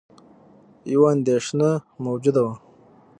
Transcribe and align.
یوه 0.93 1.07
اندېښنه 1.15 1.69
موجوده 2.05 2.41
وه 2.45 2.53